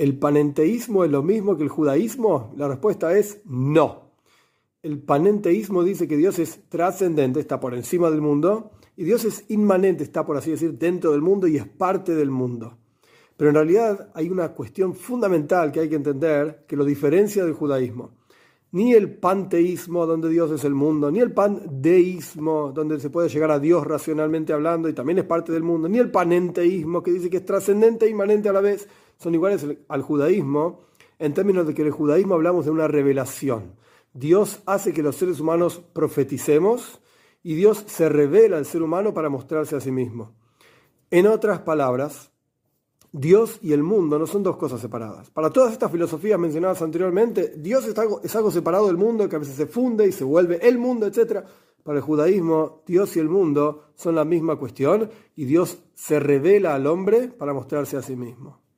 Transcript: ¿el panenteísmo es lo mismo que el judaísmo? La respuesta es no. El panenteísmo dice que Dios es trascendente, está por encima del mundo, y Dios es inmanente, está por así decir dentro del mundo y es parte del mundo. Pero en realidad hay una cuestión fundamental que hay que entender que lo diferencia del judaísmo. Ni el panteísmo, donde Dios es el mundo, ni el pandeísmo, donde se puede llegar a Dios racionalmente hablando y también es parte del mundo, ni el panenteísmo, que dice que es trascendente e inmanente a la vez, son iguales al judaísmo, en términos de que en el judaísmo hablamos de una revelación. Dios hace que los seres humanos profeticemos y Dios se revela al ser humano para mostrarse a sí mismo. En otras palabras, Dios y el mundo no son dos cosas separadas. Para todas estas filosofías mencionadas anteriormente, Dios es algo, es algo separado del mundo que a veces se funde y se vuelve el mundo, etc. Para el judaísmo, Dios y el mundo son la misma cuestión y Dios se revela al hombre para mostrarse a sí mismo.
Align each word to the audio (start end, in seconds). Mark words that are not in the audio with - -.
¿el 0.00 0.18
panenteísmo 0.18 1.04
es 1.04 1.10
lo 1.10 1.22
mismo 1.22 1.58
que 1.58 1.62
el 1.62 1.68
judaísmo? 1.68 2.54
La 2.56 2.66
respuesta 2.66 3.14
es 3.18 3.42
no. 3.44 4.14
El 4.82 5.02
panenteísmo 5.02 5.84
dice 5.84 6.08
que 6.08 6.16
Dios 6.16 6.38
es 6.38 6.58
trascendente, 6.70 7.38
está 7.38 7.60
por 7.60 7.74
encima 7.74 8.10
del 8.10 8.22
mundo, 8.22 8.70
y 8.96 9.04
Dios 9.04 9.26
es 9.26 9.44
inmanente, 9.48 10.02
está 10.02 10.24
por 10.24 10.38
así 10.38 10.52
decir 10.52 10.78
dentro 10.78 11.12
del 11.12 11.20
mundo 11.20 11.46
y 11.46 11.58
es 11.58 11.66
parte 11.66 12.14
del 12.14 12.30
mundo. 12.30 12.78
Pero 13.36 13.50
en 13.50 13.56
realidad 13.56 14.10
hay 14.14 14.30
una 14.30 14.54
cuestión 14.54 14.94
fundamental 14.94 15.70
que 15.70 15.80
hay 15.80 15.90
que 15.90 15.96
entender 15.96 16.64
que 16.66 16.76
lo 16.76 16.86
diferencia 16.86 17.44
del 17.44 17.52
judaísmo. 17.52 18.12
Ni 18.72 18.94
el 18.94 19.18
panteísmo, 19.18 20.06
donde 20.06 20.30
Dios 20.30 20.50
es 20.50 20.64
el 20.64 20.74
mundo, 20.74 21.10
ni 21.10 21.18
el 21.18 21.34
pandeísmo, 21.34 22.72
donde 22.72 22.98
se 23.00 23.10
puede 23.10 23.28
llegar 23.28 23.50
a 23.50 23.58
Dios 23.58 23.86
racionalmente 23.86 24.54
hablando 24.54 24.88
y 24.88 24.94
también 24.94 25.18
es 25.18 25.24
parte 25.24 25.52
del 25.52 25.62
mundo, 25.62 25.90
ni 25.90 25.98
el 25.98 26.10
panenteísmo, 26.10 27.02
que 27.02 27.10
dice 27.10 27.28
que 27.28 27.38
es 27.38 27.44
trascendente 27.44 28.06
e 28.06 28.10
inmanente 28.10 28.48
a 28.48 28.54
la 28.54 28.62
vez, 28.62 28.88
son 29.20 29.34
iguales 29.34 29.66
al 29.88 30.02
judaísmo, 30.02 30.80
en 31.18 31.34
términos 31.34 31.66
de 31.66 31.74
que 31.74 31.82
en 31.82 31.88
el 31.88 31.92
judaísmo 31.92 32.34
hablamos 32.34 32.64
de 32.64 32.70
una 32.70 32.88
revelación. 32.88 33.74
Dios 34.14 34.62
hace 34.64 34.92
que 34.94 35.02
los 35.02 35.16
seres 35.16 35.40
humanos 35.40 35.82
profeticemos 35.92 37.00
y 37.42 37.54
Dios 37.54 37.84
se 37.86 38.08
revela 38.08 38.56
al 38.56 38.64
ser 38.64 38.82
humano 38.82 39.12
para 39.12 39.28
mostrarse 39.28 39.76
a 39.76 39.80
sí 39.80 39.92
mismo. 39.92 40.32
En 41.10 41.26
otras 41.26 41.60
palabras, 41.60 42.30
Dios 43.12 43.58
y 43.60 43.72
el 43.72 43.82
mundo 43.82 44.18
no 44.18 44.26
son 44.26 44.42
dos 44.42 44.56
cosas 44.56 44.80
separadas. 44.80 45.30
Para 45.30 45.50
todas 45.50 45.72
estas 45.72 45.92
filosofías 45.92 46.38
mencionadas 46.38 46.80
anteriormente, 46.80 47.52
Dios 47.56 47.86
es 47.86 47.98
algo, 47.98 48.22
es 48.24 48.34
algo 48.34 48.50
separado 48.50 48.86
del 48.86 48.96
mundo 48.96 49.28
que 49.28 49.36
a 49.36 49.40
veces 49.40 49.54
se 49.54 49.66
funde 49.66 50.06
y 50.06 50.12
se 50.12 50.24
vuelve 50.24 50.66
el 50.66 50.78
mundo, 50.78 51.06
etc. 51.06 51.44
Para 51.82 51.98
el 51.98 52.04
judaísmo, 52.04 52.82
Dios 52.86 53.14
y 53.16 53.20
el 53.20 53.28
mundo 53.28 53.88
son 53.96 54.14
la 54.14 54.24
misma 54.24 54.56
cuestión 54.56 55.10
y 55.36 55.44
Dios 55.44 55.78
se 55.94 56.20
revela 56.20 56.74
al 56.74 56.86
hombre 56.86 57.28
para 57.28 57.52
mostrarse 57.52 57.98
a 57.98 58.02
sí 58.02 58.16
mismo. 58.16 58.69